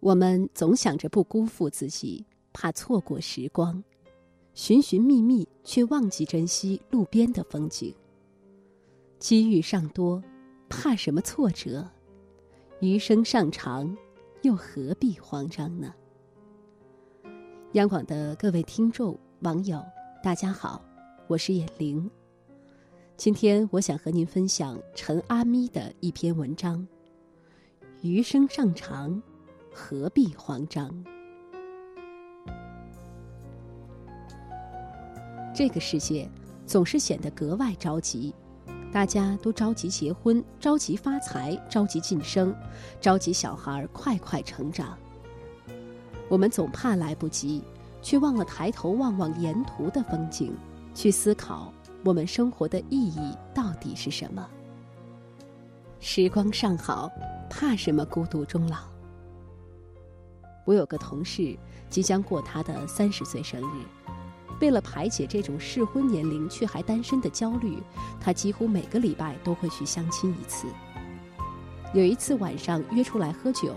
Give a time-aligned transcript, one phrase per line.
[0.00, 3.84] 我们总想着不辜负自己，怕错过时光，
[4.54, 7.94] 寻寻觅觅却忘记珍惜路边的风景。
[9.18, 10.22] 机遇尚多，
[10.70, 11.86] 怕什么挫折？
[12.80, 13.94] 余生尚长，
[14.40, 15.94] 又何必慌张呢？
[17.72, 19.84] 央广的各位听众、网友，
[20.22, 20.82] 大家好，
[21.26, 22.10] 我是眼玲。
[23.18, 26.88] 今天我想和您分享陈阿咪的一篇文章：
[28.00, 29.22] 余生尚长。
[29.72, 30.90] 何必慌张？
[35.54, 36.28] 这个世界
[36.66, 38.34] 总是显得格外着急，
[38.92, 42.54] 大家都着急结婚，着急发财，着急晋升，
[43.00, 44.96] 着急小孩快快成长。
[46.28, 47.62] 我们总怕来不及，
[48.02, 50.54] 却忘了抬头望望沿途的风景，
[50.94, 51.72] 去思考
[52.04, 54.48] 我们生活的意义到底是什么。
[55.98, 57.10] 时光尚好，
[57.50, 58.89] 怕什么孤独终老？
[60.64, 61.56] 我有个同事
[61.88, 63.84] 即将过他的三十岁生日，
[64.60, 67.82] 为了排解这种适婚年龄却还单身的焦虑，
[68.20, 70.66] 他几乎每个礼拜都会去相亲一次。
[71.92, 73.74] 有一次晚上约出来喝酒，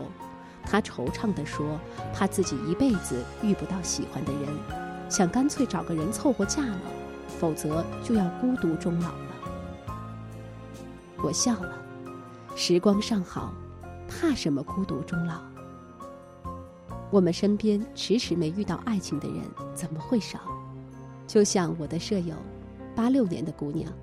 [0.64, 1.80] 他惆怅地说
[2.14, 6.82] ：“怕自己一辈子遇不到喜欢的人，想干脆找个人凑合嫁了，
[7.40, 9.96] 否则就要孤独终老了。”
[11.24, 11.74] 我笑了，
[12.56, 13.54] 时光尚好，
[14.08, 15.53] 怕什么孤独终老？
[17.14, 19.38] 我们身边迟迟没遇到爱情的人
[19.76, 20.40] 怎么会少？
[21.28, 22.34] 就像我的舍友，
[22.96, 23.94] 八六年的姑娘，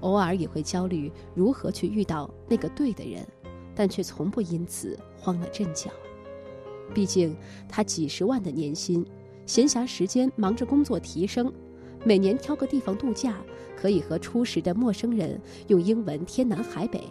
[0.00, 3.28] 偶尔也会焦虑如何去遇到那个对的人，
[3.74, 5.90] 但却从不因此慌了阵脚。
[6.94, 7.36] 毕竟
[7.68, 9.04] 她几十万的年薪，
[9.44, 11.52] 闲暇时间忙着工作提升，
[12.06, 13.36] 每年挑个地方度假，
[13.76, 17.04] 可以和初识的陌生人用英文天南海北，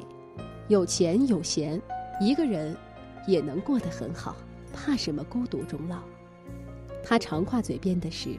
[0.70, 1.80] 有钱有闲，
[2.20, 2.76] 一个人
[3.28, 4.36] 也能过得很好。
[4.76, 6.00] 怕什么孤独终老？
[7.04, 8.30] 他常挂嘴边的是：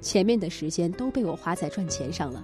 [0.00, 2.42] 前面的时间都被我花在赚钱上了，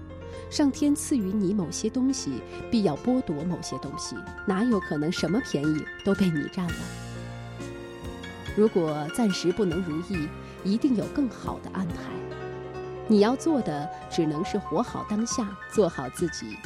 [0.51, 4.15] 上天赐予你某些东西，必要剥夺某些东西，
[4.47, 6.75] 哪有可能什么便宜都被你占了？
[8.55, 10.29] 如果暂时不能如意，
[10.65, 11.95] 一定有更好的安排。
[13.09, 16.57] 你要做的只能是活好当下，做好自己。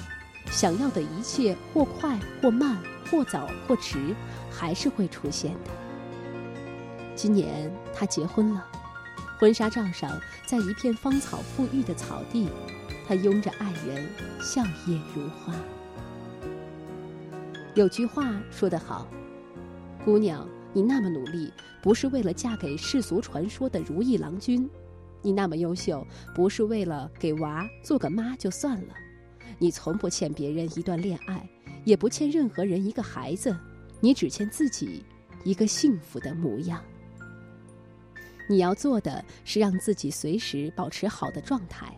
[0.50, 2.78] 想要的一切，或快或慢，
[3.10, 4.14] 或早或迟，
[4.50, 5.70] 还是会出现的。
[7.22, 8.66] 今年他结婚了，
[9.38, 12.48] 婚纱照上，在一片芳草馥郁的草地，
[13.06, 14.08] 他拥着爱人，
[14.40, 15.54] 笑靥如花。
[17.74, 19.06] 有句话说得好
[20.02, 24.66] ：“姑娘，你那么努力，不是为了嫁给世俗传说的如意郎君；
[25.20, 26.02] 你那么优秀，
[26.34, 28.94] 不是为了给娃做个妈就算了。
[29.58, 31.46] 你从不欠别人一段恋爱，
[31.84, 33.54] 也不欠任何人一个孩子，
[34.00, 35.04] 你只欠自己
[35.44, 36.82] 一个幸福的模样。”
[38.50, 41.96] 你要做的是让自己随时保持好的状态，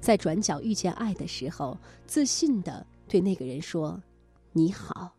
[0.00, 1.76] 在转角遇见爱的时候，
[2.06, 4.00] 自信的对那个人说
[4.54, 5.16] ：“你好。”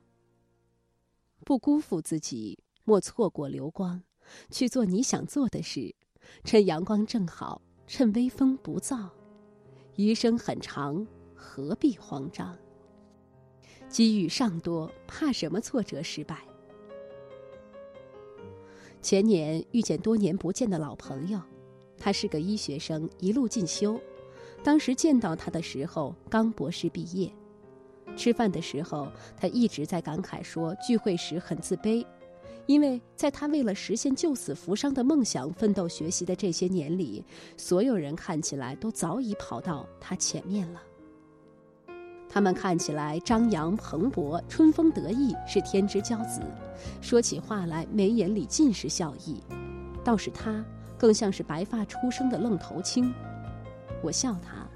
[1.43, 4.01] 不辜负自己，莫错过流光，
[4.51, 5.93] 去做你想做的事，
[6.45, 9.09] 趁阳光正好，趁微风不燥。
[9.97, 12.57] 余生很长，何必慌张？
[13.89, 16.37] 机遇尚多，怕什么挫折失败？
[19.01, 21.39] 前年遇见多年不见的老朋友，
[21.97, 23.99] 他是个医学生，一路进修。
[24.61, 27.31] 当时见到他的时候，刚博士毕业。
[28.17, 32.05] 吃饭的时候，他一直在感慨说，聚会时很自卑，
[32.65, 37.23] 因为在他为了实现救死扶伤的梦想奋斗学习的这些年里，
[37.55, 40.81] 所有人看起来都早已跑到他前面了。
[42.31, 46.41] 他们看起来张扬蓬勃、春风得意，是天之骄子，
[47.01, 49.41] 说起话来眉眼里尽是笑意。
[50.03, 50.63] 倒是他，
[50.97, 53.11] 更像是白发出生的愣头青。
[54.03, 54.67] 我笑他，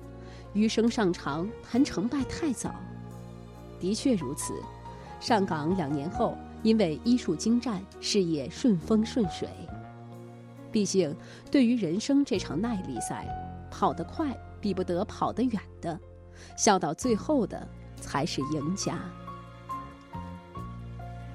[0.54, 2.74] 余生尚长，谈成败太早。
[3.80, 4.56] 的确如此，
[5.20, 9.48] 上岗两年后，因为医术精湛，事业顺风顺水。
[10.72, 11.16] 毕竟，
[11.52, 13.28] 对于人生这场耐力赛，
[13.70, 16.00] 跑得快比不得跑得远的。
[16.56, 17.68] 笑到最后的
[18.00, 18.98] 才是赢家。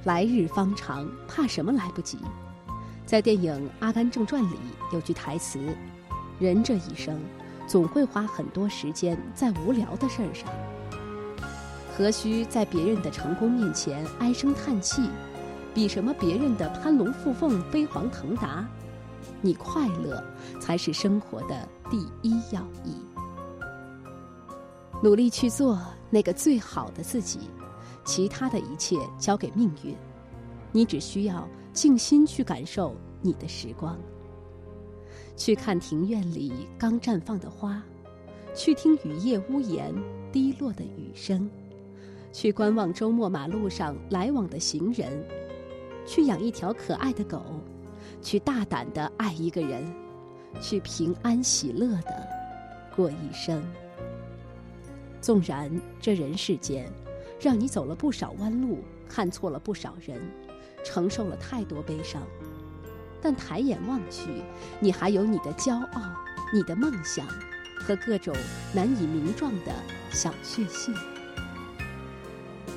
[0.05, 2.19] 来日方长，怕什么来不及？
[3.05, 4.57] 在电影《阿甘正传》里
[4.93, 5.59] 有句台词
[6.39, 7.19] ：“人这一生，
[7.67, 10.49] 总会花很多时间在无聊的事儿上，
[11.97, 15.09] 何须在别人的成功面前唉声叹气？
[15.75, 18.67] 比什么别人的攀龙附凤、飞黄腾达？
[19.41, 20.23] 你快乐
[20.61, 22.95] 才是生活的第一要义。”
[25.01, 25.81] 努力去做
[26.11, 27.39] 那个最好的自己，
[28.05, 29.95] 其他的一切交给命运。
[30.73, 33.97] 你只需要静心去感受你的时光，
[35.37, 37.81] 去看庭院里刚绽放的花，
[38.55, 39.95] 去听雨夜屋檐
[40.33, 41.49] 滴落的雨声，
[42.33, 45.25] 去观望周末马路上来往的行人，
[46.05, 47.41] 去养一条可爱的狗，
[48.21, 49.91] 去大胆的爱一个人，
[50.61, 52.29] 去平安喜乐的
[52.97, 53.63] 过一生。
[55.21, 55.71] 纵然
[56.01, 56.91] 这人世间，
[57.41, 60.21] 让你走了不少弯路，看错了不少人，
[60.85, 62.23] 承受了太多悲伤，
[63.21, 64.43] 但抬眼望去，
[64.81, 66.03] 你还有你的骄傲、
[66.53, 67.27] 你的梦想
[67.79, 68.35] 和各种
[68.73, 69.73] 难以名状的
[70.11, 70.95] 小确幸。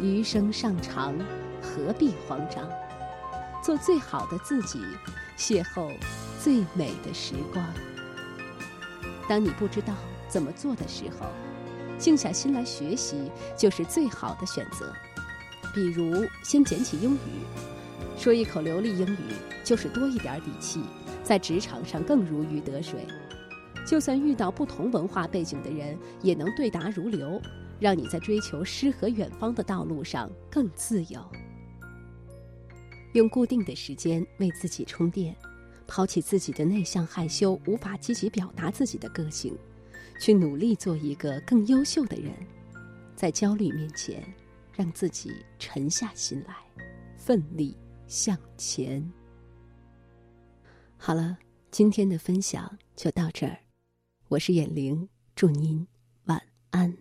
[0.02, 1.14] 余生尚长，
[1.62, 2.68] 何必慌张？
[3.64, 4.80] 做最好的自己，
[5.38, 5.96] 邂逅
[6.40, 7.64] 最美的时光。
[9.30, 9.94] 当你不知道
[10.28, 11.28] 怎么做的时候，
[12.02, 14.92] 静下心来学习，就是最好的选择。
[15.74, 17.20] 比如，先捡起英语，
[18.18, 19.34] 说一口流利英语，
[19.64, 20.82] 就是多一点底气，
[21.24, 23.06] 在职场上更如鱼得水。
[23.86, 27.40] 就算遇到不同文化背景的人，也能对答如流，
[27.80, 31.22] 让你在追求诗和远方的道路上更自由。
[33.14, 35.36] 用固定的时间为自己充电，
[35.86, 39.56] 抛弃自己的内向害羞，无法积极表达自己的个性。
[40.22, 42.32] 去努力做一个更优秀的人，
[43.16, 44.24] 在焦虑面前，
[44.72, 46.58] 让自己沉下心来，
[47.18, 47.76] 奋力
[48.06, 49.04] 向前。
[50.96, 51.40] 好了，
[51.72, 53.58] 今天的分享就到这儿，
[54.28, 55.88] 我是眼玲，祝您
[56.26, 56.40] 晚
[56.70, 57.01] 安。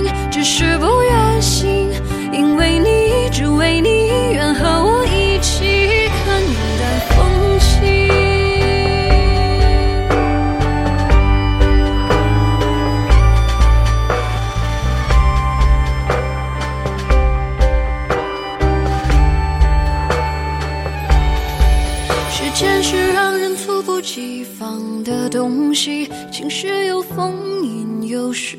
[0.43, 1.87] 只是不愿醒，
[2.33, 6.41] 因为你，只为你，愿和我一起看
[6.79, 8.09] 淡风轻。
[22.31, 26.09] 时间是让人猝不及防的东西。
[26.31, 28.57] 晴时有风，阴有时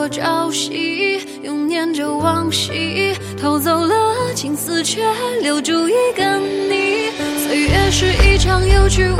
[0.00, 5.02] 我朝夕又念着往昔偷走了青丝却
[5.42, 7.10] 留住一个你。
[7.46, 9.16] 岁月是一场有去无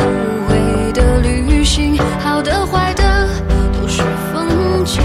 [0.49, 3.29] 回的旅行好的坏的
[3.75, 4.01] 都是
[4.33, 5.05] 风景。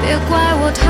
[0.00, 0.81] 别怪我太